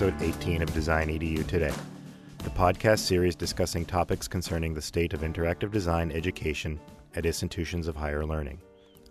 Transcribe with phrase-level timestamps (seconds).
[0.00, 1.74] episode 18 of Design EDU today,
[2.44, 6.78] the podcast series discussing topics concerning the state of interactive design education
[7.16, 8.60] at institutions of higher learning.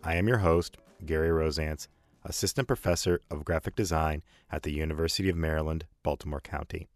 [0.02, 1.90] I am your host, Gary Rozanc,
[2.24, 6.88] Assistant Professor of Graphic Design at the University of Maryland, Baltimore County.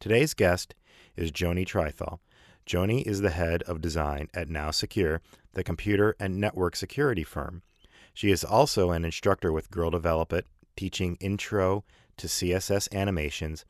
[0.00, 0.74] Today's guest
[1.14, 2.20] is Joni Trythall.
[2.66, 5.20] Joni is the head of design at NowSecure,
[5.52, 7.60] the computer and network security firm.
[8.14, 11.84] She is also an instructor with Girl Develop It, teaching intro
[12.16, 13.64] to CSS animations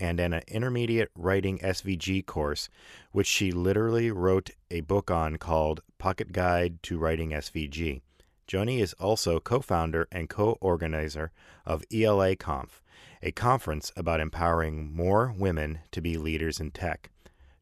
[0.00, 2.68] and an intermediate writing SVG course,
[3.12, 8.00] which she literally wrote a book on called Pocket Guide to Writing SVG.
[8.48, 11.30] Joni is also co founder and co organizer
[11.64, 12.82] of ELA Conf,
[13.22, 17.10] a conference about empowering more women to be leaders in tech.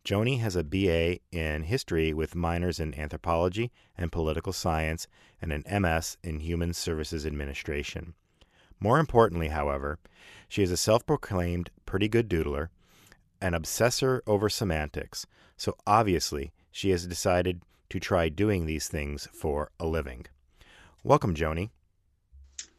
[0.05, 5.07] Joni has a BA in history with minors in anthropology and political science
[5.43, 8.15] and an MS in human services administration.
[8.81, 9.99] More importantly, however,
[10.49, 12.69] she is a self proclaimed pretty good doodler,
[13.41, 15.27] an obsessor over semantics,
[15.57, 20.27] so obviously she has decided to try doing these things for a living.
[21.03, 21.71] Welcome, Joni.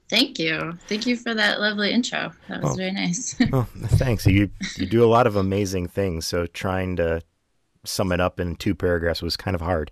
[0.10, 0.78] Thank you.
[0.88, 2.32] Thank you for that lovely intro.
[2.48, 3.36] That was oh, very nice.
[3.54, 4.26] oh, thanks.
[4.26, 6.26] You you do a lot of amazing things.
[6.26, 7.22] So trying to
[7.86, 9.92] sum it up in two paragraphs was kind of hard.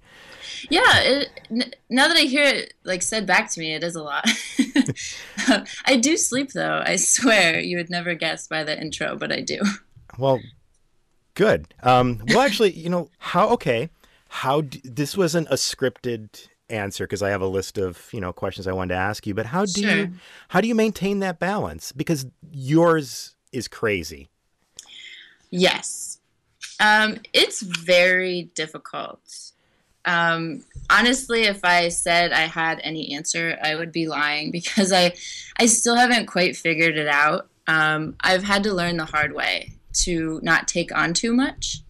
[0.69, 0.99] Yeah.
[0.99, 4.03] It, n- now that I hear it like said back to me, it is a
[4.03, 4.25] lot.
[5.85, 6.83] I do sleep though.
[6.85, 9.61] I swear you would never guess by the intro, but I do.
[10.17, 10.39] Well,
[11.35, 11.73] good.
[11.83, 13.49] Um, well, actually, you know how?
[13.49, 13.89] Okay,
[14.29, 18.33] how d- this wasn't a scripted answer because I have a list of you know
[18.33, 19.33] questions I wanted to ask you.
[19.33, 19.95] But how do sure.
[19.95, 20.11] you
[20.49, 21.91] how do you maintain that balance?
[21.91, 24.29] Because yours is crazy.
[25.49, 26.16] Yes,
[26.79, 29.51] um, it's very difficult.
[30.05, 35.13] Um, honestly, if I said I had any answer, I would be lying because I
[35.59, 37.47] I still haven't quite figured it out.
[37.67, 41.81] Um, I've had to learn the hard way to not take on too much.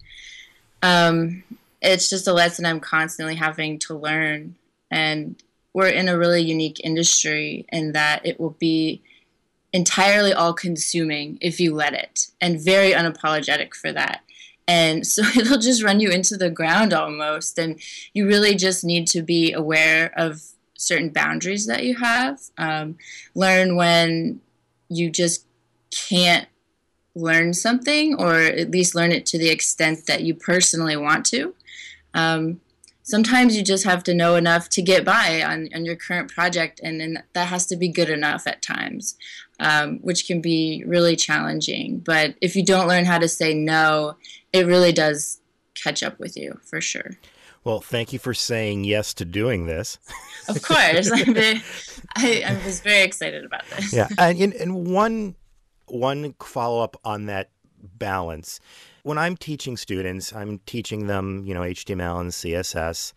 [0.82, 1.44] Um,
[1.80, 4.56] it's just a lesson I'm constantly having to learn
[4.90, 5.36] and
[5.72, 9.02] we're in a really unique industry in that it will be
[9.72, 14.22] entirely all consuming if you let it and very unapologetic for that
[14.68, 17.58] and so it'll just run you into the ground almost.
[17.58, 17.80] And
[18.12, 20.42] you really just need to be aware of
[20.76, 22.38] certain boundaries that you have.
[22.58, 22.98] Um,
[23.34, 24.40] learn when
[24.88, 25.44] you just
[25.90, 26.46] can't
[27.14, 31.54] learn something or at least learn it to the extent that you personally want to.
[32.14, 32.60] Um,
[33.02, 36.78] sometimes you just have to know enough to get by on, on your current project,
[36.82, 39.16] and, and that has to be good enough at times,
[39.60, 41.98] um, which can be really challenging.
[42.00, 44.16] But if you don't learn how to say no,
[44.52, 45.40] it really does
[45.74, 47.12] catch up with you for sure.
[47.64, 49.98] Well, thank you for saying yes to doing this.
[50.48, 51.62] Of course, I'm very,
[52.16, 53.92] I, I was very excited about this.
[53.92, 55.34] Yeah, and, and one
[55.86, 58.60] one follow up on that balance
[59.08, 63.14] when I'm teaching students, I'm teaching them, you know, HTML and CSS.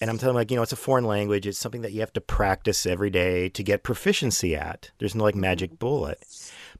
[0.00, 1.46] And I'm telling them, like, you know, it's a foreign language.
[1.46, 4.90] It's something that you have to practice every day to get proficiency at.
[4.98, 6.22] There's no like magic bullet.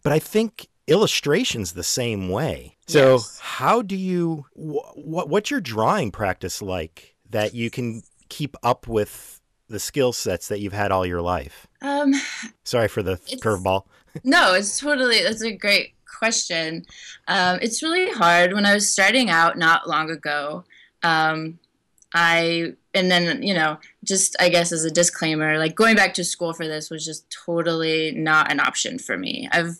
[0.02, 2.76] But I think illustration's the same way.
[2.86, 3.38] So, yes.
[3.40, 9.40] how do you, what, what's your drawing practice like that you can keep up with
[9.68, 11.66] the skill sets that you've had all your life?
[11.80, 12.12] Um,
[12.64, 13.84] Sorry for the curveball.
[14.24, 16.84] no, it's totally, that's a great question.
[17.28, 18.52] Um, it's really hard.
[18.52, 20.64] When I was starting out not long ago,
[21.02, 21.58] um,
[22.14, 26.24] I and then you know just I guess as a disclaimer, like going back to
[26.24, 29.48] school for this was just totally not an option for me.
[29.52, 29.78] I've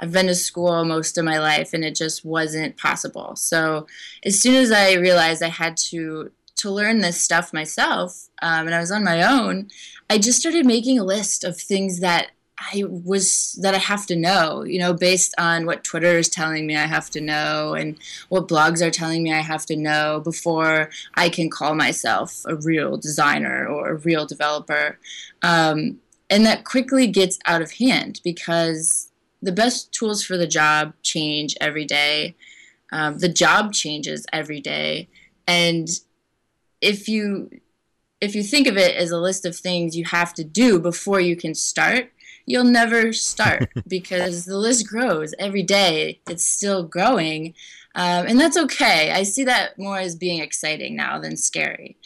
[0.00, 3.36] I've been to school most of my life and it just wasn't possible.
[3.36, 3.86] So
[4.24, 8.74] as soon as I realized I had to to learn this stuff myself um, and
[8.74, 9.68] I was on my own,
[10.08, 14.16] I just started making a list of things that I was that I have to
[14.16, 17.96] know, you know, based on what Twitter is telling me I have to know and
[18.28, 22.54] what blogs are telling me I have to know before I can call myself a
[22.54, 24.98] real designer or a real developer.
[25.42, 29.10] Um, and that quickly gets out of hand because
[29.42, 32.34] the best tools for the job change every day.
[32.92, 35.08] Um, the job changes every day.
[35.46, 35.88] And
[36.80, 37.50] if you
[38.20, 41.20] if you think of it as a list of things you have to do before
[41.20, 42.10] you can start,
[42.46, 46.20] you'll never start because the list grows every day.
[46.28, 47.54] It's still growing.
[47.94, 49.12] Um, and that's okay.
[49.12, 51.96] I see that more as being exciting now than scary.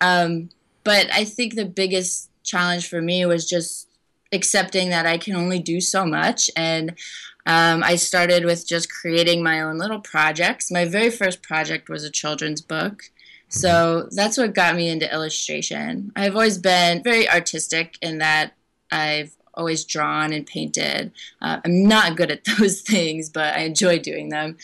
[0.00, 0.50] Um,
[0.84, 3.88] but I think the biggest challenge for me was just
[4.32, 6.50] accepting that I can only do so much.
[6.56, 6.90] And
[7.46, 10.70] um, I started with just creating my own little projects.
[10.70, 13.10] My very first project was a children's book.
[13.48, 16.10] So that's what got me into illustration.
[16.16, 18.54] I've always been very artistic in that
[18.90, 21.12] I've always drawn and painted.
[21.40, 24.56] Uh, I'm not good at those things, but I enjoy doing them.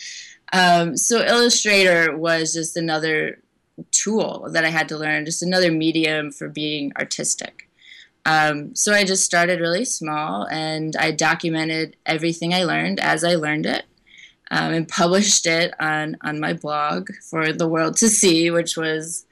[0.51, 3.39] Um, so Illustrator was just another
[3.91, 7.67] tool that I had to learn, just another medium for being artistic.
[8.25, 13.35] Um, so I just started really small and I documented everything I learned as I
[13.35, 13.83] learned it
[14.51, 19.25] um, and published it on, on my blog for the world to see, which was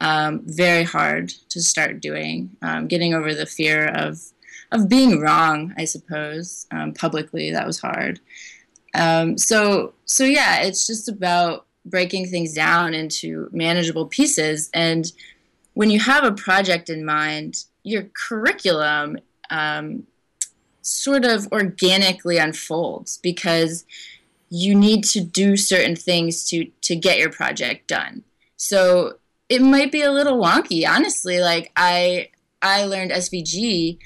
[0.00, 2.50] um, very hard to start doing.
[2.62, 4.20] Um, getting over the fear of,
[4.72, 8.20] of being wrong, I suppose, um, publicly, that was hard.
[8.94, 14.70] Um, so, so yeah, it's just about breaking things down into manageable pieces.
[14.74, 15.10] And
[15.74, 19.18] when you have a project in mind, your curriculum
[19.50, 20.06] um,
[20.82, 23.84] sort of organically unfolds because
[24.48, 28.22] you need to do certain things to to get your project done.
[28.56, 29.18] So
[29.48, 31.40] it might be a little wonky, honestly.
[31.40, 32.30] Like I
[32.62, 33.98] I learned SVG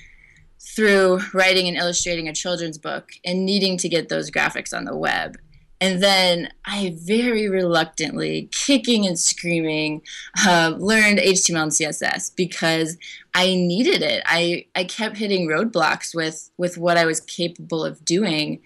[0.61, 4.97] through writing and illustrating a children's book and needing to get those graphics on the
[4.97, 5.39] web.
[5.83, 10.03] And then I very reluctantly, kicking and screaming,
[10.47, 12.99] uh, learned HTML and CSS because
[13.35, 14.23] I needed it.
[14.27, 18.61] I, I kept hitting roadblocks with, with what I was capable of doing.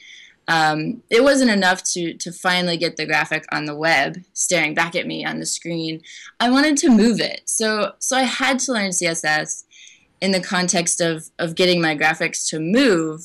[0.48, 4.96] Um, it wasn't enough to, to finally get the graphic on the web staring back
[4.96, 6.02] at me on the screen.
[6.40, 7.42] I wanted to move it.
[7.44, 9.62] So, so I had to learn CSS
[10.24, 13.20] in the context of, of getting my graphics to move.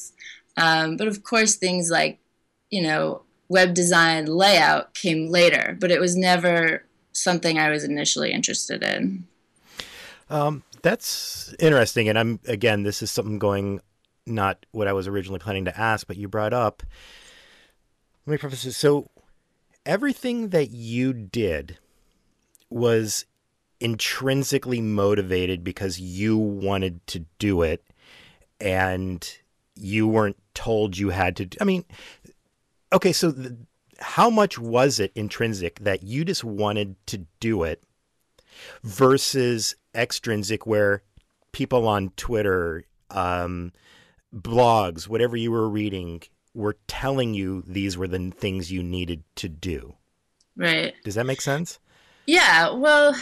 [0.58, 2.20] Um, but of course, things like,
[2.70, 8.34] you know, web design layout came later, but it was never something I was initially
[8.34, 9.26] interested in.
[10.30, 12.10] Um, that's interesting.
[12.10, 13.80] And I'm, again, this is something going
[14.28, 16.84] not what I was originally planning to ask, but you brought up.
[18.26, 18.76] Let me preface this.
[18.76, 19.10] So,
[19.86, 21.78] everything that you did
[22.70, 23.26] was
[23.80, 27.84] intrinsically motivated because you wanted to do it
[28.60, 29.38] and
[29.76, 31.48] you weren't told you had to.
[31.62, 31.86] I mean,
[32.92, 33.58] okay, so the,
[34.00, 37.84] how much was it intrinsic that you just wanted to do it
[38.84, 41.02] versus extrinsic where
[41.52, 43.72] people on Twitter, um,
[44.36, 46.22] blogs, whatever you were reading,
[46.54, 49.96] were telling you these were the things you needed to do?
[50.56, 50.94] Right.
[51.04, 51.80] Does that make sense?
[52.26, 52.72] Yeah.
[52.72, 53.16] Well,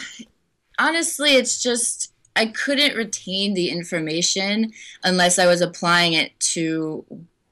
[0.78, 4.72] honestly, it's just I couldn't retain the information
[5.02, 7.04] unless I was applying it to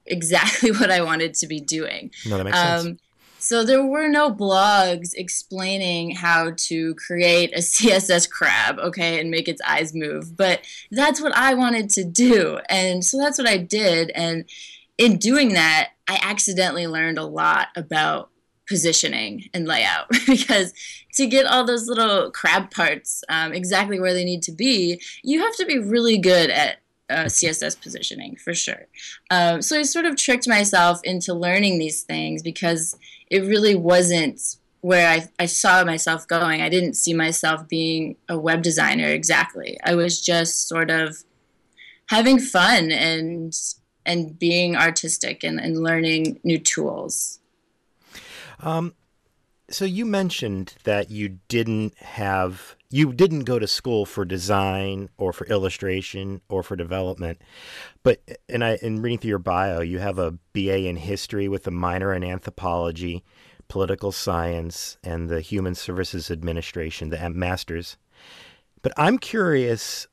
[0.05, 2.11] exactly what I wanted to be doing.
[2.25, 3.01] No, that makes um, sense.
[3.39, 9.47] So there were no blogs explaining how to create a CSS crab, okay, and make
[9.47, 10.35] its eyes move.
[10.35, 12.59] But that's what I wanted to do.
[12.69, 14.11] And so that's what I did.
[14.15, 14.45] And
[14.97, 18.29] in doing that, I accidentally learned a lot about
[18.67, 20.73] positioning and layout because
[21.13, 25.41] to get all those little crab parts um, exactly where they need to be, you
[25.41, 26.77] have to be really good at
[27.09, 28.85] uh, CSS positioning for sure.
[29.31, 32.97] Um, so I sort of tricked myself into learning these things because
[33.29, 36.61] it really wasn't where I, I saw myself going.
[36.61, 39.77] I didn't see myself being a web designer exactly.
[39.83, 41.23] I was just sort of
[42.09, 43.53] having fun and
[44.05, 47.39] and being artistic and, and learning new tools.
[48.59, 48.93] Um,
[49.69, 55.33] so you mentioned that you didn't have you didn't go to school for design or
[55.33, 57.41] for illustration or for development,
[58.03, 61.67] but and I in reading through your bio, you have a BA in history with
[61.67, 63.23] a minor in anthropology,
[63.67, 67.97] political science, and the Human Services Administration, the masters.
[68.81, 70.07] But I'm curious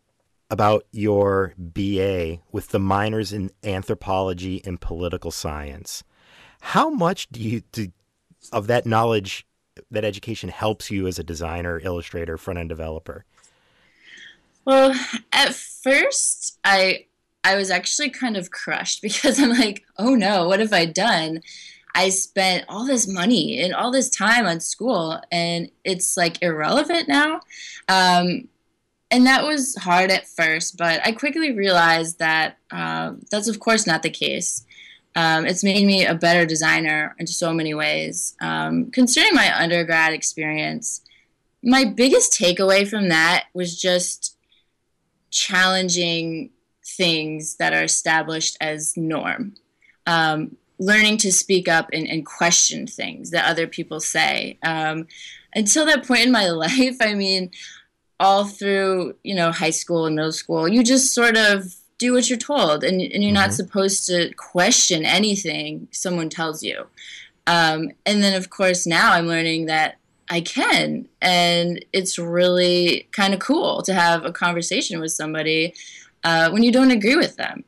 [0.51, 6.03] about your BA with the minors in anthropology and political science.
[6.61, 7.93] How much do you do,
[8.53, 9.47] of that knowledge
[9.91, 13.25] that education helps you as a designer, illustrator, front end developer?
[14.65, 14.95] Well,
[15.33, 17.07] at first, I
[17.43, 21.43] I was actually kind of crushed because I'm like, oh no, what have I done?
[21.97, 27.09] I spent all this money and all this time on school, and it's like irrelevant
[27.09, 27.41] now.
[27.89, 28.49] Um,
[29.11, 33.87] and that was hard at first, but I quickly realized that uh, that's, of course,
[33.87, 34.67] not the case.
[35.17, 38.37] Um, it's made me a better designer in so many ways.
[38.41, 41.03] Um, considering my undergrad experience,
[41.63, 44.37] my biggest takeaway from that was just
[45.31, 46.51] challenging
[46.85, 49.55] things that are established as norm.
[50.07, 54.59] Um, learning to speak up and, and, question things that other people say.
[54.63, 55.07] Um,
[55.55, 57.51] until that point in my life, I mean,
[58.21, 62.29] all through you know high school and middle school, you just sort of do what
[62.29, 63.35] you're told, and, and you're mm-hmm.
[63.35, 66.87] not supposed to question anything someone tells you.
[67.47, 69.97] Um, and then, of course, now I'm learning that
[70.31, 75.75] I can, and it's really kind of cool to have a conversation with somebody
[76.25, 77.65] uh, when you don't agree with them.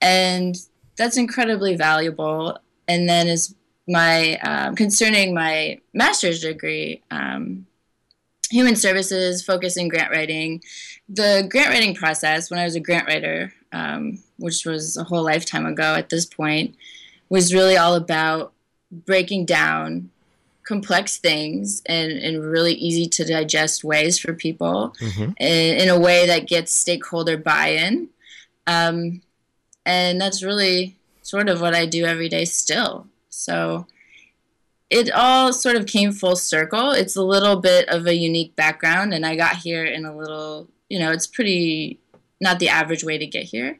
[0.00, 0.56] and
[0.96, 2.58] that's incredibly valuable.
[2.86, 3.54] And then as
[3.88, 7.66] my um, concerning my master's degree, um,
[8.54, 10.62] human services, focus in grant writing.
[11.08, 15.24] The grant writing process, when I was a grant writer, um, which was a whole
[15.24, 16.76] lifetime ago at this point,
[17.28, 18.52] was really all about
[18.92, 20.10] breaking down
[20.62, 25.32] complex things in, in really easy to digest ways for people mm-hmm.
[25.38, 28.08] in, in, a way that gets stakeholder buy-in
[28.66, 29.20] um,
[29.84, 33.86] and that's really sort of what i do every day still so
[34.94, 39.12] it all sort of came full circle it's a little bit of a unique background
[39.12, 41.98] and i got here in a little you know it's pretty
[42.40, 43.78] not the average way to get here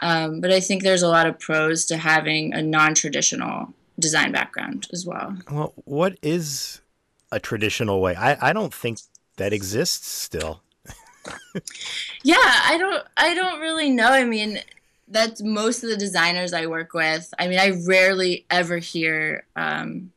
[0.00, 4.88] um, but i think there's a lot of pros to having a non-traditional design background
[4.92, 5.36] as well.
[5.50, 6.80] Well, what is
[7.30, 8.14] a traditional way?
[8.14, 8.98] I, I don't think
[9.36, 10.60] that exists still.
[12.24, 14.08] yeah, I don't I don't really know.
[14.08, 14.58] I mean,
[15.08, 17.32] that's most of the designers I work with.
[17.38, 19.44] I mean, I rarely ever hear.
[19.54, 20.12] Um,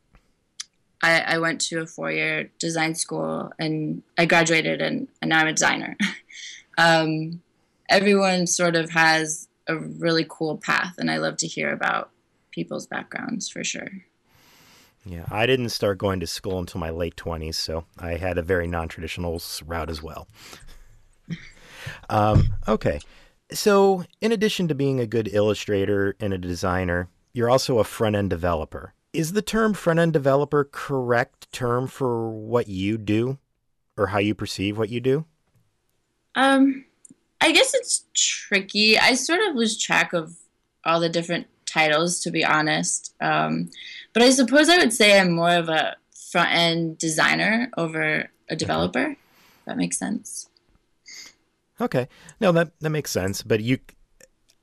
[1.06, 5.40] I, I went to a four year design school and I graduated and, and now
[5.40, 5.96] I'm a designer.
[6.78, 7.40] um,
[7.88, 12.10] everyone sort of has a really cool path, and I love to hear about
[12.50, 13.88] people's backgrounds for sure.
[15.04, 18.42] Yeah, I didn't start going to school until my late 20s, so I had a
[18.42, 20.26] very non traditional route as well.
[22.10, 23.00] um, okay.
[23.52, 28.16] So, in addition to being a good illustrator and a designer, you're also a front
[28.16, 28.92] end developer.
[29.12, 33.38] Is the term front end developer correct term for what you do
[33.96, 35.24] or how you perceive what you do?
[36.34, 36.84] Um,
[37.40, 38.98] I guess it's tricky.
[38.98, 40.36] I sort of lose track of
[40.84, 43.14] all the different titles, to be honest.
[43.20, 43.70] Um,
[44.12, 45.96] but I suppose I would say I'm more of a
[46.30, 49.16] front end designer over a developer.
[49.66, 50.48] That makes sense.
[51.80, 52.08] Okay,
[52.40, 53.42] no, that that makes sense.
[53.42, 53.78] But you,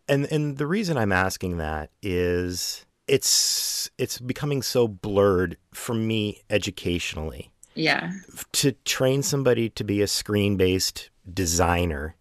[0.08, 6.42] and and the reason I'm asking that is it's it's becoming so blurred for me
[6.50, 7.52] educationally.
[7.76, 8.12] Yeah.
[8.54, 12.16] To train somebody to be a screen based designer,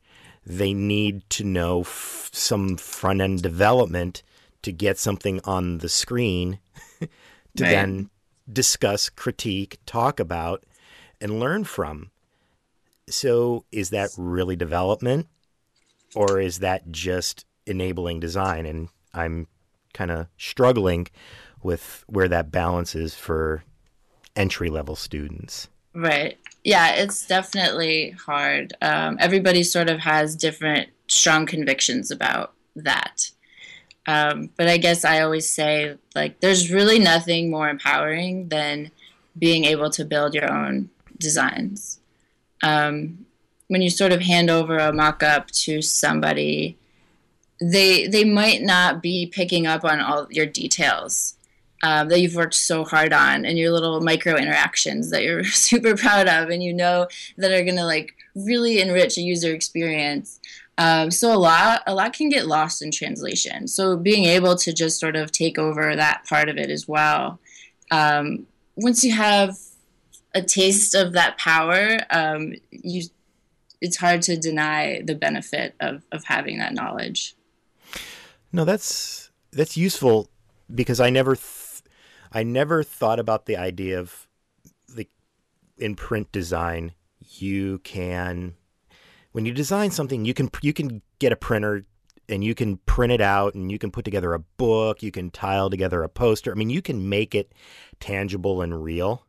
[0.46, 4.22] they need to know f- some front end development
[4.62, 6.58] to get something on the screen
[7.00, 7.08] to
[7.60, 7.70] right.
[7.70, 8.10] then
[8.50, 10.64] discuss, critique, talk about,
[11.20, 12.10] and learn from.
[13.08, 15.26] So, is that really development,
[16.14, 18.64] or is that just enabling design?
[18.64, 19.48] And I'm
[19.92, 21.08] kind of struggling
[21.62, 23.64] with where that balance is for
[24.37, 25.68] entry level students.
[25.94, 26.38] Right.
[26.64, 28.75] Yeah, it's definitely hard.
[28.80, 33.30] Um, everybody sort of has different strong convictions about that.
[34.06, 38.90] Um, but I guess I always say, like, there's really nothing more empowering than
[39.38, 42.00] being able to build your own designs.
[42.62, 43.26] Um,
[43.68, 46.76] when you sort of hand over a mock up to somebody,
[47.71, 51.35] they they might not be picking up on all your details
[51.85, 55.97] um, that you've worked so hard on and your little micro interactions that you're super
[55.97, 60.40] proud of and you know that are going to like really enrich a user experience
[60.78, 63.69] um, so a lot a lot can get lost in translation.
[63.69, 67.38] So being able to just sort of take over that part of it as well.
[67.90, 69.57] Um, once you have
[70.35, 73.02] a taste of that power, um, you
[73.81, 77.35] it's hard to deny the benefit of, of having that knowledge.
[78.52, 80.28] No, that's that's useful
[80.73, 81.82] because I never th-
[82.32, 84.28] I never thought about the idea of
[84.88, 85.09] the
[85.78, 88.54] in print design you can
[89.32, 91.87] when you design something, you can you can get a printer
[92.28, 95.30] and you can print it out and you can put together a book, you can
[95.30, 96.52] tile together a poster.
[96.52, 97.52] I mean, you can make it
[97.99, 99.26] tangible and real.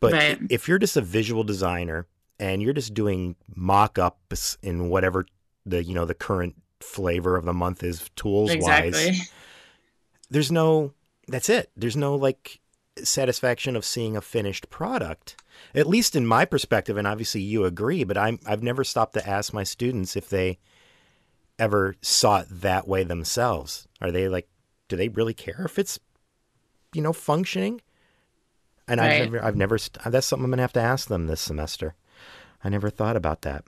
[0.00, 0.38] But right.
[0.48, 2.06] if you're just a visual designer
[2.38, 5.26] and you're just doing mock-ups in whatever
[5.66, 8.90] the you know the current flavor of the month is tools exactly.
[8.92, 9.32] wise,
[10.30, 10.92] there's no
[11.26, 11.70] that's it.
[11.76, 12.60] There's no like
[13.02, 15.36] satisfaction of seeing a finished product
[15.74, 19.28] at least in my perspective, and obviously you agree, but I'm, I've never stopped to
[19.28, 20.58] ask my students if they
[21.58, 23.86] ever saw it that way themselves.
[24.00, 24.48] Are they like,
[24.88, 25.98] do they really care if it's,
[26.94, 27.80] you know, functioning?
[28.86, 29.22] And right.
[29.22, 31.94] I've never, I've never, that's something I'm going to have to ask them this semester.
[32.64, 33.64] I never thought about that.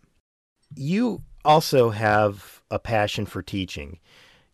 [0.74, 3.98] You also have a passion for teaching.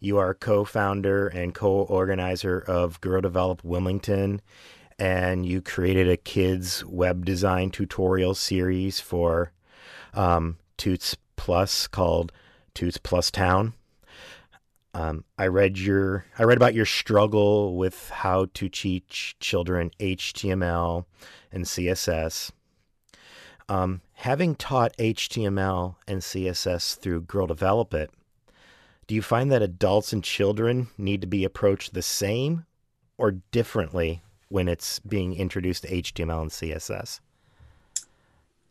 [0.01, 4.41] You are co founder and co organizer of Girl Develop Wilmington
[4.99, 9.53] and you created a kids web design tutorial series for
[10.15, 12.33] um, Toots Plus called
[12.75, 13.75] Tuts+ Town.
[14.95, 21.05] Um, I read your I read about your struggle with how to teach children HTML
[21.53, 22.51] and CSS.
[23.69, 28.11] Um, having taught HTML and CSS through Girl Develop It,
[29.07, 32.67] Do you find that adults and children need to be approached the same
[33.19, 37.21] or differently when it's being introduced to HTML and CSS?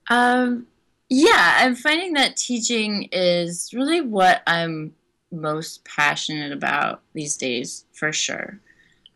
[0.10, 0.68] Um,
[1.10, 4.94] yeah, I'm finding that teaching is really what I'm
[5.32, 8.60] most passionate about these days, for sure.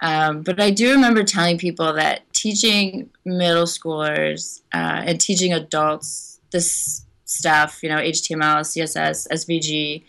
[0.01, 6.39] Um, but I do remember telling people that teaching middle schoolers uh, and teaching adults
[6.51, 10.03] this stuff, you know, HTML, CSS, SVG,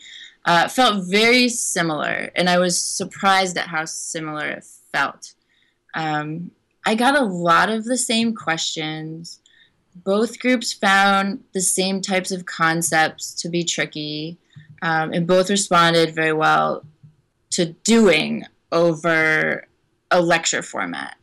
[0.46, 2.30] uh, felt very similar.
[2.34, 5.34] And I was surprised at how similar it felt.
[5.94, 6.52] Um,
[6.86, 9.40] I got a lot of the same questions.
[9.94, 14.38] Both groups found the same types of concepts to be tricky,
[14.82, 16.84] um, and both responded very well
[17.50, 19.66] to doing over
[20.10, 21.16] a lecture format.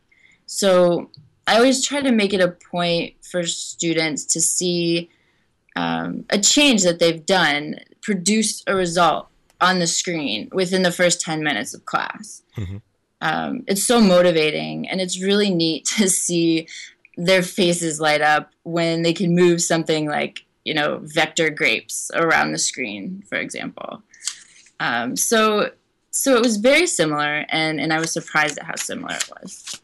[0.46, 1.10] So
[1.46, 5.10] I always try to make it a point for students to see
[5.76, 9.28] um, a change that they've done produce a result
[9.62, 12.44] on the screen within the first 10 minutes of class.
[12.56, 12.78] Mm-hmm.
[13.22, 16.68] Um, it's so motivating and it's really neat to see
[17.18, 22.52] their faces light up when they can move something like, you know, vector grapes around
[22.52, 24.04] the screen, for example.
[24.80, 25.72] Um, so
[26.18, 29.80] so it was very similar and and I was surprised at how similar it was.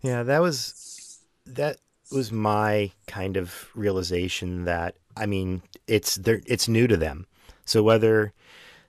[0.00, 1.78] Yeah, that was that
[2.10, 7.26] was my kind of realization that I mean, it's it's new to them.
[7.64, 8.32] So whether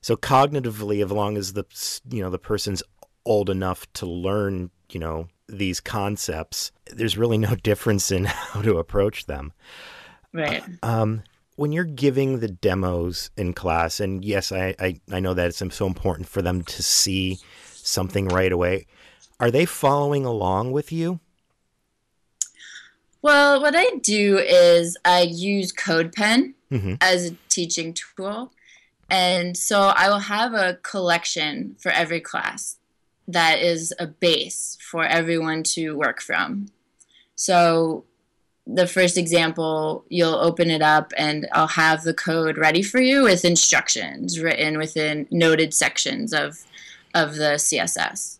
[0.02, 1.66] so cognitively as long as the
[2.10, 2.84] you know the person's
[3.26, 8.78] old enough to learn, you know, these concepts, there's really no difference in how to
[8.78, 9.54] approach them.
[10.32, 10.64] Right.
[10.82, 11.24] Um
[11.56, 15.76] when you're giving the demos in class, and yes, I, I, I know that it's
[15.76, 17.40] so important for them to see
[17.74, 18.88] something right away,
[19.40, 21.20] are they following along with you?
[23.22, 26.96] Well, what I do is I use CodePen mm-hmm.
[27.02, 28.52] as a teaching tool.
[29.10, 32.78] And so I will have a collection for every class
[33.28, 36.68] that is a base for everyone to work from.
[37.36, 38.06] So
[38.66, 43.24] the first example, you'll open it up and I'll have the code ready for you
[43.24, 46.64] with instructions written within noted sections of
[47.14, 48.40] of the CSS.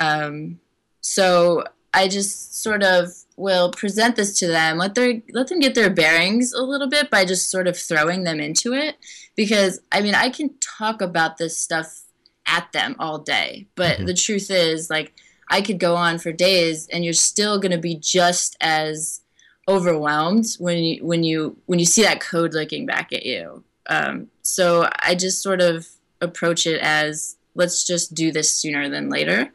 [0.00, 0.60] Um,
[1.00, 5.74] so I just sort of will present this to them, let their let them get
[5.74, 8.96] their bearings a little bit by just sort of throwing them into it.
[9.36, 12.02] Because I mean, I can talk about this stuff
[12.46, 14.06] at them all day, but mm-hmm.
[14.06, 15.12] the truth is, like,
[15.48, 19.20] I could go on for days, and you're still going to be just as
[19.68, 23.64] overwhelmed when you when you when you see that code looking back at you.
[23.88, 25.86] Um, so I just sort of
[26.20, 29.50] approach it as let's just do this sooner than later.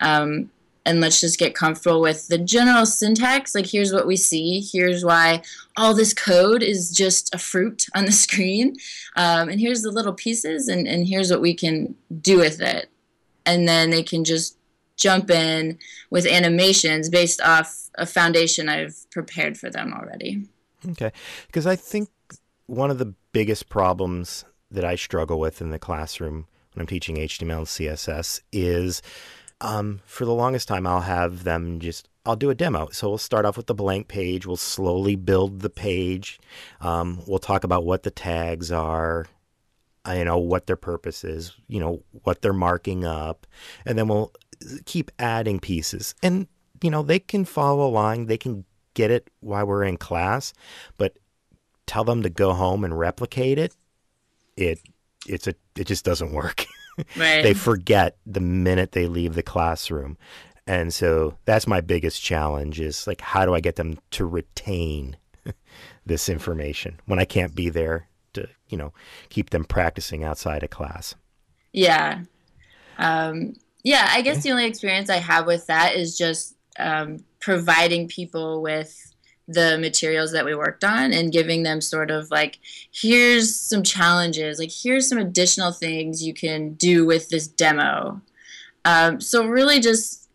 [0.00, 0.50] Um,
[0.84, 3.54] and let's just get comfortable with the general syntax.
[3.54, 4.60] Like, here's what we see.
[4.60, 5.42] Here's why
[5.76, 8.76] all this code is just a fruit on the screen.
[9.16, 12.88] Um, and here's the little pieces, and, and here's what we can do with it.
[13.46, 14.56] And then they can just
[15.02, 15.78] jump in
[16.10, 20.46] with animations based off a foundation I've prepared for them already.
[20.90, 21.12] Okay.
[21.46, 22.08] Because I think
[22.66, 27.16] one of the biggest problems that I struggle with in the classroom when I'm teaching
[27.16, 29.02] HTML and CSS is
[29.60, 32.88] um, for the longest time, I'll have them just, I'll do a demo.
[32.90, 34.46] So we'll start off with the blank page.
[34.46, 36.40] We'll slowly build the page.
[36.80, 39.26] Um, we'll talk about what the tags are,
[40.08, 43.46] you know, what their purpose is, you know, what they're marking up.
[43.86, 44.32] And then we'll
[44.86, 46.14] keep adding pieces.
[46.22, 46.46] And,
[46.82, 50.52] you know, they can follow along, they can get it while we're in class,
[50.98, 51.16] but
[51.86, 53.74] tell them to go home and replicate it.
[54.56, 54.80] It,
[55.26, 56.66] it's a, it just doesn't work.
[57.16, 57.42] Right.
[57.42, 60.18] they forget the minute they leave the classroom.
[60.66, 65.16] And so that's my biggest challenge is like, how do I get them to retain
[66.06, 68.92] this information when I can't be there to, you know,
[69.30, 71.14] keep them practicing outside of class?
[71.72, 72.20] Yeah.
[72.98, 78.08] Um, yeah, I guess the only experience I have with that is just um, providing
[78.08, 79.14] people with
[79.48, 82.58] the materials that we worked on and giving them sort of like
[82.92, 88.20] here's some challenges like here's some additional things you can do with this demo.
[88.84, 90.28] Um, so really just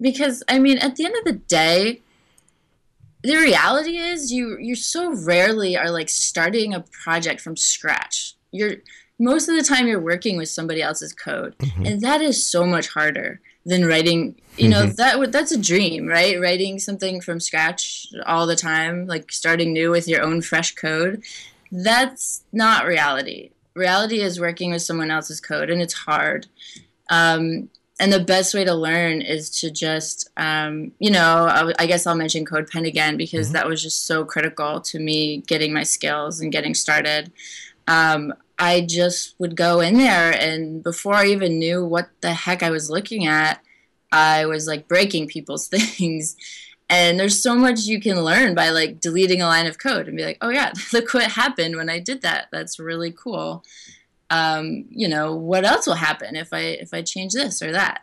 [0.00, 2.00] because i mean at the end of the day
[3.24, 8.34] the reality is you you so rarely are like starting a project from scratch.
[8.52, 8.76] You're
[9.18, 11.86] most of the time you're working with somebody else's code mm-hmm.
[11.86, 15.20] and that is so much harder than writing you know mm-hmm.
[15.20, 19.90] that that's a dream right writing something from scratch all the time like starting new
[19.90, 21.22] with your own fresh code
[21.70, 26.46] that's not reality reality is working with someone else's code and it's hard
[27.10, 27.68] um,
[28.00, 32.06] and the best way to learn is to just um, you know I, I, guess
[32.06, 33.54] i'll mention codepen again because mm-hmm.
[33.54, 37.32] that was just so critical to me getting my skills and getting started
[37.86, 42.62] um, I just would go in there, and before I even knew what the heck
[42.62, 43.60] I was looking at,
[44.12, 46.36] I was like breaking people's things.
[46.90, 50.16] And there's so much you can learn by like deleting a line of code and
[50.16, 52.48] be like, oh yeah, look what happened when I did that.
[52.52, 53.64] That's really cool.
[54.30, 58.02] Um, you know, what else will happen if I if I change this or that?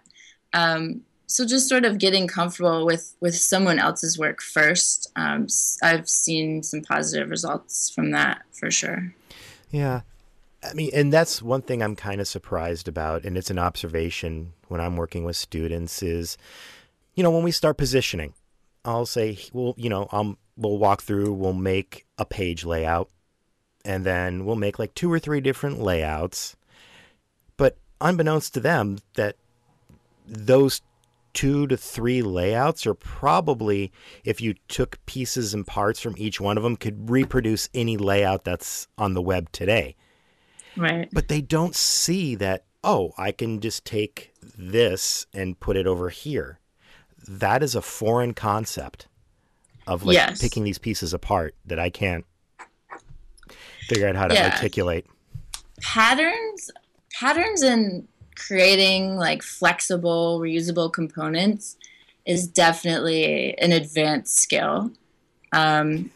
[0.53, 5.11] Um, so just sort of getting comfortable with with someone else's work first.
[5.15, 5.47] Um,
[5.81, 9.13] I've seen some positive results from that for sure.
[9.71, 10.01] Yeah,
[10.63, 14.53] I mean, and that's one thing I'm kind of surprised about, and it's an observation
[14.67, 16.37] when I'm working with students is,
[17.15, 18.33] you know, when we start positioning,
[18.85, 23.09] I'll say, well, you know, um, we'll walk through, we'll make a page layout,
[23.83, 26.55] and then we'll make like two or three different layouts.
[27.57, 29.35] But unbeknownst to them, that
[30.27, 30.81] those
[31.33, 33.91] two to three layouts are probably,
[34.23, 38.43] if you took pieces and parts from each one of them, could reproduce any layout
[38.43, 39.95] that's on the web today.
[40.77, 41.09] Right.
[41.11, 46.09] But they don't see that, oh, I can just take this and put it over
[46.09, 46.59] here.
[47.27, 49.07] That is a foreign concept
[49.87, 50.41] of like Yes.
[50.41, 52.25] picking these pieces apart that I can't
[53.87, 54.49] figure out how to Yeah.
[54.53, 55.05] articulate.
[55.81, 56.69] patterns
[57.19, 61.77] patterns and creating like flexible reusable components
[62.25, 64.91] is definitely an advanced skill.
[65.51, 66.11] Um,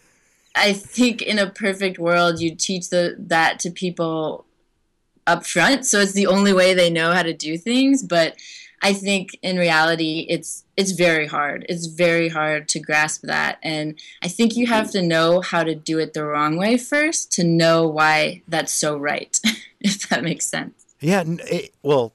[0.55, 4.45] i think in a perfect world you teach the, that to people
[5.27, 8.35] up front so it's the only way they know how to do things but
[8.81, 11.65] i think in reality it's it's very hard.
[11.69, 15.75] It's very hard to grasp that and i think you have to know how to
[15.75, 19.39] do it the wrong way first to know why that's so right
[19.81, 22.13] if that makes sense Yeah, it, well,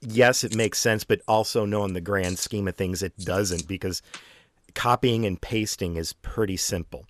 [0.00, 3.68] yes, it makes sense, but also no, in the grand scheme of things, it doesn't
[3.68, 4.02] because
[4.74, 7.06] copying and pasting is pretty simple.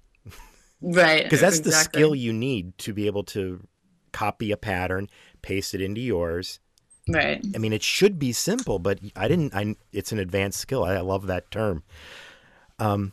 [0.81, 3.66] right because that's the skill you need to be able to
[4.12, 5.09] copy a pattern
[5.42, 6.61] paste it into yours.
[7.09, 7.45] Right.
[7.55, 10.85] I mean it should be simple but i didn't i it's an advanced skill.
[10.85, 11.83] I, I love that term.
[12.79, 13.12] Um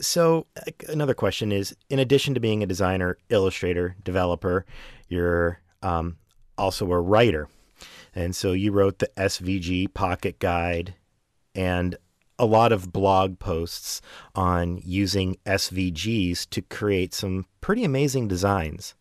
[0.00, 0.46] so
[0.88, 4.64] another question is in addition to being a designer illustrator developer
[5.08, 6.16] you're um,
[6.60, 7.48] also a writer
[8.14, 10.94] and so you wrote the svg pocket guide
[11.54, 11.96] and
[12.40, 14.00] a lot of blog posts
[14.34, 18.94] on using SVGs to create some pretty amazing designs.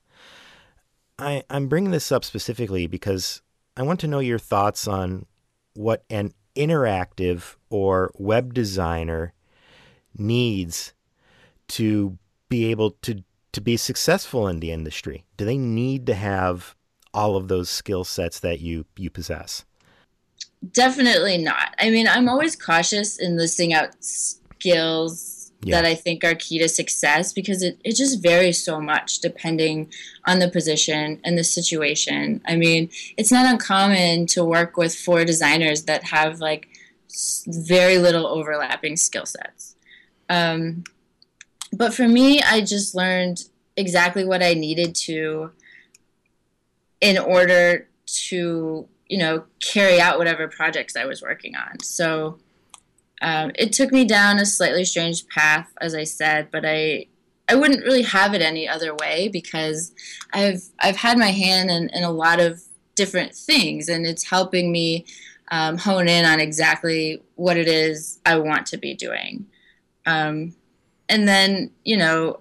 [1.18, 3.42] I, I'm bringing this up specifically because
[3.78, 5.26] I want to know your thoughts on
[5.74, 9.34] what an interactive or web designer
[10.18, 10.94] needs
[11.70, 12.18] to
[12.50, 15.24] be able to, to be successful in the industry.
[15.38, 16.76] Do they need to have
[17.14, 19.66] all of those skill sets that you, you possess?
[20.74, 25.76] definitely not i mean i'm always cautious in listing out skills Yeah.
[25.82, 29.90] that i think are key to success because it, it just varies so much depending
[30.26, 35.24] on the position and the situation i mean it's not uncommon to work with four
[35.24, 36.68] designers that have like
[37.48, 39.76] very little overlapping skill sets
[40.30, 40.84] um,
[41.72, 43.46] but for me i just learned
[43.78, 45.52] exactly what i needed to
[47.02, 51.80] in order to you know carry out whatever projects i was working on.
[51.82, 52.40] So
[53.22, 57.06] um, it took me down a slightly strange path as i said but i
[57.50, 59.92] i wouldn't really have it any other way because
[60.34, 62.62] i've i've had my hand in, in a lot of
[62.96, 65.06] different things and it's helping me
[65.52, 69.46] um, hone in on exactly what it is i want to be doing.
[70.06, 70.56] Um,
[71.10, 72.40] and then you know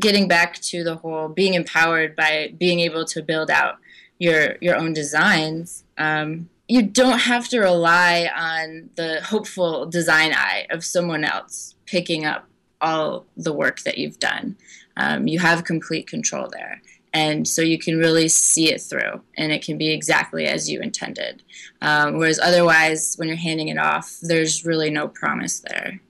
[0.00, 3.76] getting back to the whole being empowered by being able to build out
[4.18, 10.66] your your own designs um, you don't have to rely on the hopeful design eye
[10.70, 12.46] of someone else picking up
[12.80, 14.56] all the work that you've done.
[14.96, 16.82] Um, you have complete control there.
[17.14, 20.80] And so you can really see it through and it can be exactly as you
[20.80, 21.42] intended.
[21.80, 26.00] Um, whereas otherwise when you're handing it off there's really no promise there.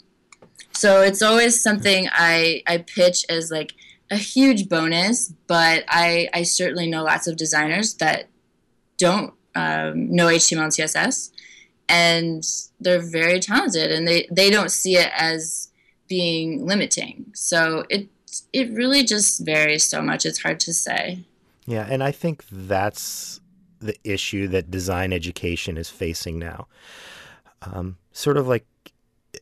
[0.72, 3.74] So it's always something i i pitch as like
[4.10, 8.28] a huge bonus, but I, I certainly know lots of designers that
[8.96, 11.30] don't um, know HTML and CSS,
[11.88, 12.44] and
[12.80, 15.68] they're very talented, and they, they don't see it as
[16.08, 17.26] being limiting.
[17.34, 18.08] So it
[18.52, 20.26] it really just varies so much.
[20.26, 21.24] It's hard to say.
[21.66, 23.40] Yeah, and I think that's
[23.80, 26.66] the issue that design education is facing now.
[27.62, 28.66] Um, sort of like,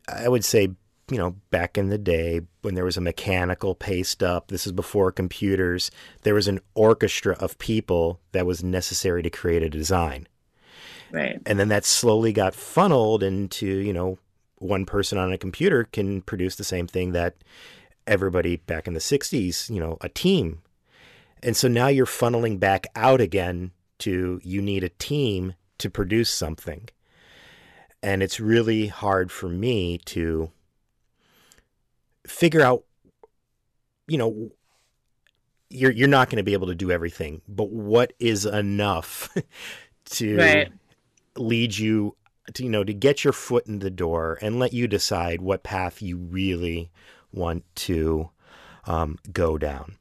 [0.09, 0.69] I would say,
[1.11, 4.73] you know, back in the day when there was a mechanical paste up, this is
[4.73, 5.91] before computers,
[6.23, 10.29] there was an orchestra of people that was necessary to create a design.
[11.11, 11.41] Right.
[11.47, 14.19] And then that slowly got funneled into, you know,
[14.59, 17.37] one person on a computer can produce the same thing that
[18.07, 20.63] everybody back in the 60s, you know, a team
[21.43, 26.31] and so now you're funneling back out again to you need a team to produce
[26.31, 26.89] something.
[28.03, 30.51] And it's really hard for me to
[32.27, 32.85] figure out,
[34.09, 34.51] you know,
[35.69, 39.35] you're you're not going to be able to do everything, but what is enough
[40.07, 40.73] to right.
[41.37, 42.17] lead you
[42.55, 45.65] to you know to get your foot in the door and let you decide what
[45.65, 46.91] path you really
[47.33, 48.31] want to
[48.87, 49.97] um, go down.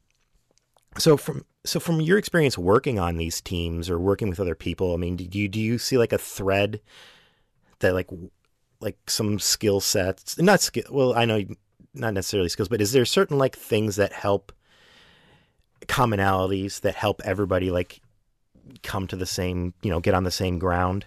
[0.98, 4.94] So from so from your experience working on these teams or working with other people,
[4.94, 6.80] I mean, do you do you see like a thread
[7.80, 8.08] that like
[8.80, 10.84] like some skill sets, not skill?
[10.90, 11.44] Well, I know
[11.96, 14.52] not necessarily skills, but is there certain like things that help
[15.86, 18.00] commonalities that help everybody like
[18.82, 21.06] come to the same, you know, get on the same ground?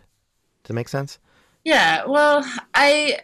[0.63, 1.19] Does that make sense?
[1.63, 2.05] Yeah.
[2.05, 3.19] Well, I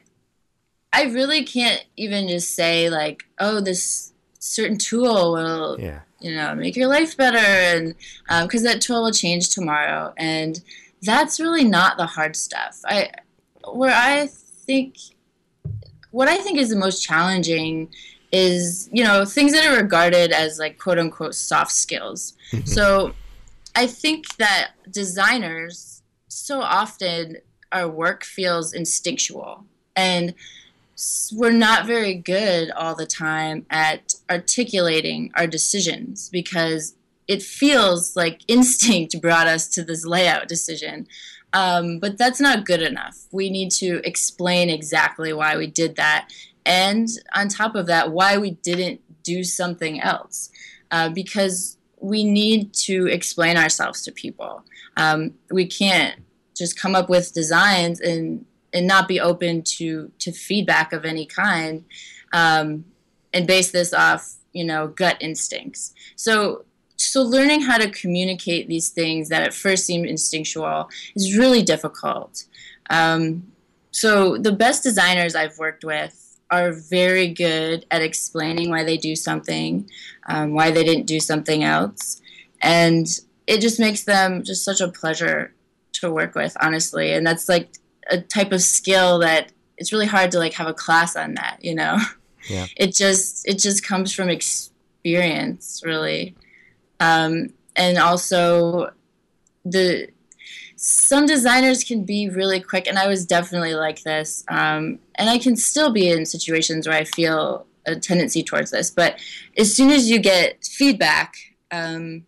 [0.93, 4.13] I really can't even just say like, oh, this
[4.45, 6.01] certain tool will yeah.
[6.21, 7.95] you know make your life better and
[8.43, 10.61] because um, that tool will change tomorrow and
[11.01, 13.09] that's really not the hard stuff i
[13.73, 14.97] where i think
[16.15, 17.89] what i think is the most challenging
[18.31, 22.65] is you know things that are regarded as like quote unquote soft skills mm-hmm.
[22.65, 23.13] so
[23.75, 27.37] i think that designers so often
[27.73, 30.33] our work feels instinctual and
[31.33, 36.95] we're not very good all the time at articulating our decisions because
[37.27, 41.07] it feels like instinct brought us to this layout decision.
[41.55, 43.17] Um, but that's not good enough.
[43.31, 46.29] We need to explain exactly why we did that.
[46.65, 50.49] And on top of that, why we didn't do something else.
[50.91, 54.63] Uh, because we need to explain ourselves to people.
[54.97, 56.19] Um, we can't
[56.55, 61.25] just come up with designs and and not be open to to feedback of any
[61.25, 61.85] kind
[62.33, 62.85] um,
[63.33, 66.65] and base this off you know gut instincts so
[66.97, 72.45] so learning how to communicate these things that at first seem instinctual is really difficult.
[72.89, 73.51] Um,
[73.91, 79.15] so the best designers i've worked with are very good at explaining why they do
[79.15, 79.89] something
[80.27, 82.21] um, why they didn't do something else.
[82.61, 83.07] And
[83.47, 85.53] it just makes them just such a pleasure
[85.93, 87.13] to work with honestly.
[87.13, 87.69] And that's like
[88.09, 91.59] a type of skill that it's really hard to like have a class on that
[91.61, 91.97] you know?
[92.49, 92.67] Yeah.
[92.77, 96.35] it just it just comes from experience really
[97.05, 98.91] um, and also
[99.63, 100.07] the
[100.77, 105.37] some designers can be really quick and i was definitely like this um, and i
[105.37, 109.19] can still be in situations where i feel a tendency towards this but
[109.57, 111.35] as soon as you get feedback
[111.71, 112.25] um,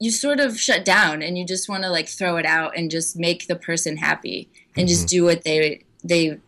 [0.00, 2.90] you sort of shut down and you just want to like throw it out and
[2.90, 4.88] just make the person happy and mm-hmm.
[4.88, 6.38] just do what they they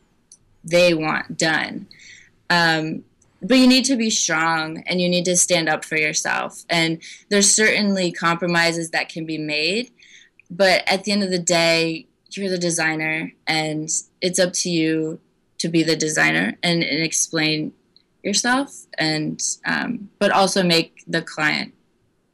[0.65, 1.87] they want done.
[2.51, 3.05] Um,
[3.43, 6.65] but you need to be strong and you need to stand up for yourself.
[6.71, 9.91] And there's certainly compromises that can be made,
[10.51, 15.21] but at the end of the day, you're the designer and it's up to you
[15.59, 17.73] to be the designer and, and explain
[18.23, 21.75] yourself and um, but also make the client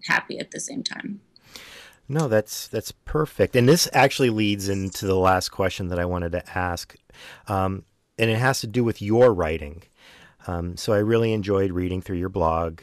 [0.04, 1.20] happy at the same time.
[2.08, 6.32] No, that's that's perfect, and this actually leads into the last question that I wanted
[6.32, 6.96] to ask,
[7.48, 7.84] um,
[8.18, 9.82] and it has to do with your writing.
[10.48, 12.80] Um, so I really enjoyed reading through your blog.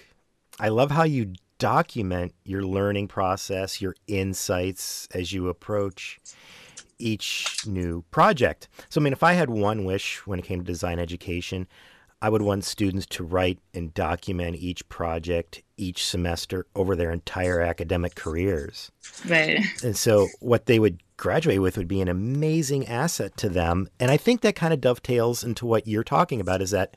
[0.60, 6.20] I love how you document your learning process, your insights as you approach
[7.00, 8.68] each new project.
[8.90, 11.68] So, I mean, if I had one wish when it came to design education,
[12.22, 17.62] I would want students to write and document each project each semester over their entire
[17.62, 18.92] academic careers.
[19.28, 19.60] Right.
[19.84, 23.90] And so what they would graduate with would be an amazing asset to them.
[24.00, 26.96] And I think that kind of dovetails into what you're talking about is that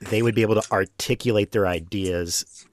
[0.00, 2.66] they would be able to articulate their ideas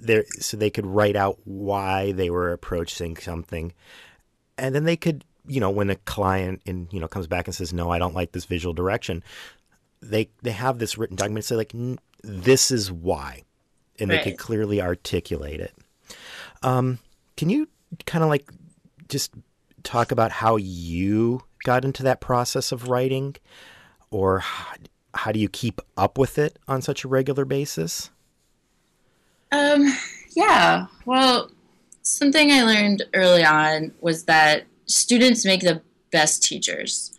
[0.00, 3.72] there so they could write out why they were approaching something.
[4.56, 7.54] And then they could you know, when a client and you know comes back and
[7.54, 9.24] says, "No, I don't like this visual direction,"
[10.00, 11.72] they they have this written document say like
[12.22, 13.42] this is why
[13.98, 14.22] and right.
[14.24, 15.74] they could clearly articulate it
[16.62, 16.98] um,
[17.36, 17.68] can you
[18.06, 18.50] kind of like
[19.08, 19.32] just
[19.82, 23.34] talk about how you got into that process of writing
[24.10, 24.42] or
[25.14, 28.10] how, do you keep up with it on such a regular basis?
[29.52, 29.92] Um
[30.36, 30.86] yeah.
[31.04, 31.50] Well
[32.02, 37.16] something i learned early on was that students make the best teachers.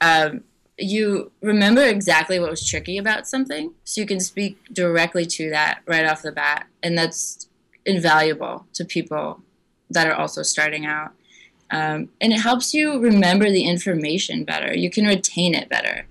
[0.00, 0.44] Um,
[0.76, 3.72] you remember exactly what was tricky about something?
[3.84, 7.48] So you can speak directly to that right off the bat and that's
[7.84, 9.42] invaluable to people
[9.90, 11.12] that are also starting out.
[11.70, 14.74] Um, and it helps you remember the information better.
[14.74, 16.06] You can retain it better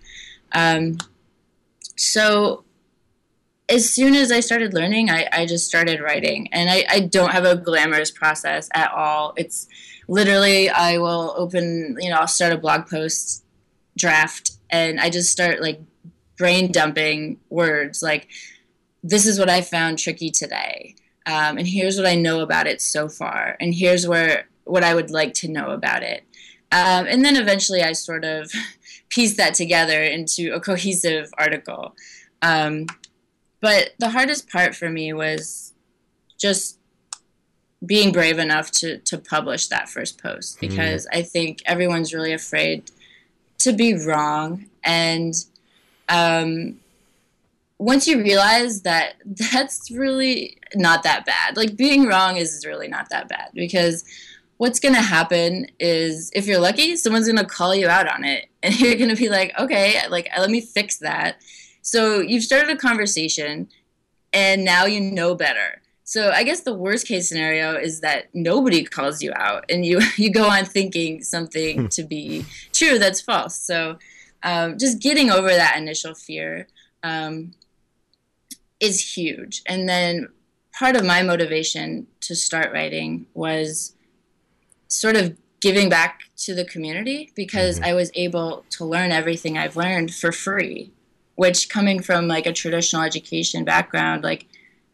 [0.57, 0.97] um,
[1.95, 2.63] so
[3.69, 6.47] as soon as I started learning, I, I just started writing.
[6.51, 9.33] And I, I don't have a glamorous process at all.
[9.37, 9.67] It's
[10.07, 13.43] literally, I will open, you know, I'll start a blog post
[13.95, 15.79] draft and I just start like
[16.37, 18.27] brain dumping words like,
[19.03, 20.95] this is what I found tricky today.
[21.25, 23.57] Um, and here's what I know about it so far.
[23.59, 26.23] And here's where what I would like to know about it.
[26.71, 28.51] Um, and then eventually I sort of
[29.09, 31.95] piece that together into a cohesive article.
[32.41, 32.87] Um,
[33.61, 35.73] but the hardest part for me was
[36.37, 36.77] just
[37.85, 40.67] being brave enough to to publish that first post mm-hmm.
[40.67, 41.17] because mm.
[41.17, 42.89] I think everyone's really afraid
[43.59, 45.33] to be wrong and
[46.09, 46.79] um,
[47.79, 53.09] once you realize that that's really not that bad like being wrong is really not
[53.09, 54.03] that bad because
[54.57, 58.23] what's going to happen is if you're lucky someone's going to call you out on
[58.23, 61.37] it and you're going to be like okay like let me fix that
[61.87, 63.69] so you've started a conversation
[64.33, 65.81] and now you know better.
[66.03, 70.01] So I guess the worst case scenario is that nobody calls you out and you
[70.17, 71.87] you go on thinking something hmm.
[71.87, 73.57] to be true that's false.
[73.57, 73.97] So
[74.43, 76.67] um, just getting over that initial fear
[77.03, 77.53] um,
[78.79, 79.61] is huge.
[79.65, 80.27] And then
[80.77, 83.95] part of my motivation to start writing was
[84.87, 87.89] sort of giving back to the community because mm-hmm.
[87.89, 90.91] I was able to learn everything I've learned for free
[91.37, 94.47] which coming from like a traditional education background like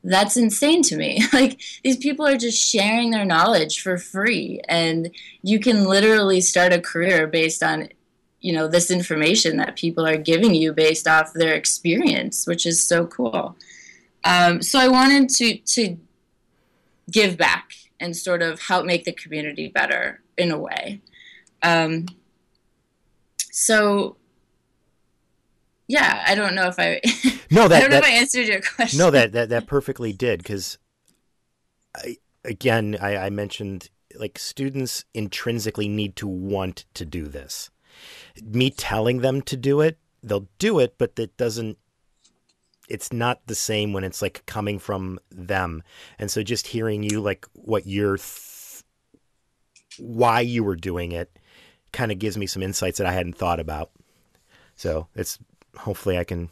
[0.04, 5.10] that's insane to me like these people are just sharing their knowledge for free and
[5.42, 7.90] you can literally start a career based on
[8.42, 12.84] you know this information that people are giving you based off their experience which is
[12.84, 13.56] so cool
[14.26, 15.98] um, so i wanted to to
[17.10, 17.72] give back
[18.04, 21.02] and sort of help make the community better in a way
[21.64, 22.06] um,
[23.52, 24.18] so
[25.88, 27.02] yeah, I don't know if I.
[27.52, 29.00] No, that I don't that, know if I answered your question.
[29.00, 30.78] No, that that that perfectly did because,
[32.44, 37.70] again, I, I mentioned like students intrinsically need to want to do this.
[38.42, 41.78] Me telling them to do it, they'll do it, but that doesn't.
[42.90, 45.84] It's not the same when it's like coming from them,
[46.20, 48.84] and so just hearing you like what you're, th-
[49.98, 51.40] why you were doing it,
[51.92, 53.92] kind of gives me some insights that I hadn't thought about.
[54.76, 55.40] So it's
[55.78, 56.50] hopefully I can.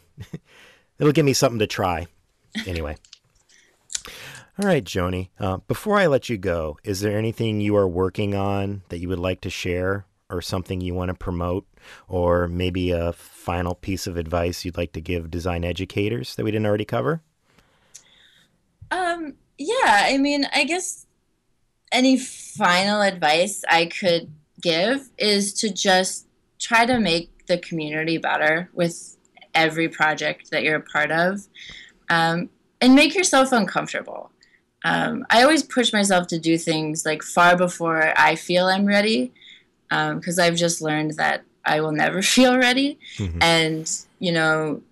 [0.98, 2.06] it'll give me something to try.
[2.66, 2.96] Anyway.
[4.58, 5.30] All right, Joni.
[5.40, 9.08] Uh, before I let you go, is there anything you are working on that you
[9.08, 11.66] would like to share, or something you want to promote,
[12.08, 16.50] or maybe a final piece of advice you'd like to give design educators that we
[16.50, 17.22] didn't already cover?
[18.90, 19.34] Um.
[19.58, 20.06] Yeah.
[20.06, 21.06] I mean, I guess
[21.92, 26.26] any final advice I could give is to just
[26.58, 29.16] try to make the community better with
[29.54, 31.46] every project that you're a part of
[32.08, 32.48] um,
[32.80, 34.30] and make yourself uncomfortable.
[34.84, 39.32] Um, I always push myself to do things like far before I feel I'm ready
[40.14, 42.98] because um, I've just learned that I will never feel ready.
[43.16, 43.42] Mm-hmm.
[43.42, 44.82] And, you know,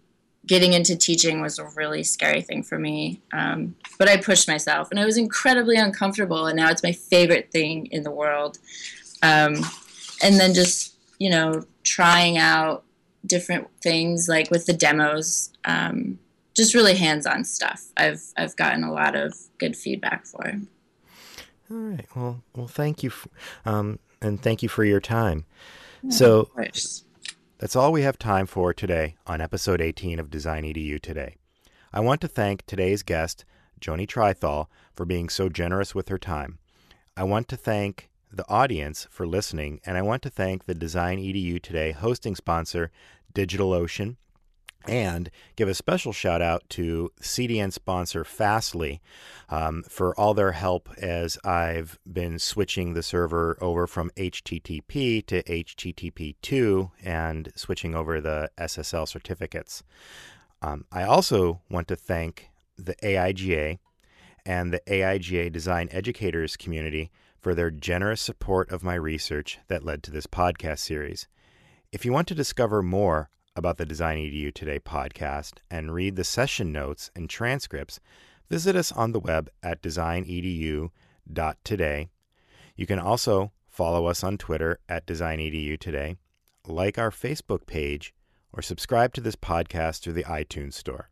[0.46, 3.20] getting into teaching was a really scary thing for me.
[3.32, 6.46] Um, but I pushed myself and I was incredibly uncomfortable.
[6.46, 8.58] And now it's my favorite thing in the world.
[9.22, 9.54] Um,
[10.22, 12.84] and then just, you know, trying out
[13.26, 16.18] different things like with the demos um,
[16.54, 20.60] just really hands-on stuff i've i've gotten a lot of good feedback for
[21.70, 23.12] all right well well thank you
[23.64, 25.44] um, and thank you for your time.
[26.02, 26.50] Yeah, so
[27.58, 31.36] that's all we have time for today on episode 18 of design edu today.
[31.92, 33.44] I want to thank today's guest
[33.80, 36.58] Joni Trythall for being so generous with her time.
[37.16, 41.18] I want to thank the audience for listening, and I want to thank the Design
[41.18, 42.90] EDU Today hosting sponsor,
[43.34, 44.16] DigitalOcean,
[44.86, 49.00] and give a special shout out to CDN sponsor Fastly
[49.48, 55.42] um, for all their help as I've been switching the server over from HTTP to
[55.42, 59.82] HTTP2 and switching over the SSL certificates.
[60.62, 63.78] Um, I also want to thank the AIGA
[64.46, 70.02] and the AIGA Design Educators community for their generous support of my research that led
[70.02, 71.26] to this podcast series.
[71.92, 76.24] If you want to discover more about the Design EDU Today podcast and read the
[76.24, 78.00] session notes and transcripts,
[78.48, 82.08] visit us on the web at designedu.today.
[82.76, 86.16] You can also follow us on Twitter at designedu today,
[86.66, 88.14] like our Facebook page,
[88.52, 91.08] or subscribe to this podcast through the iTunes Store.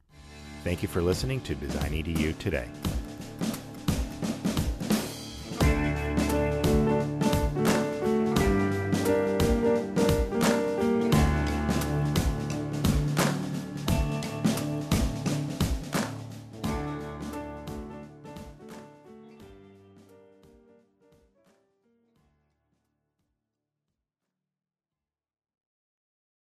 [0.65, 2.69] Thank you for listening to Design EDU Today.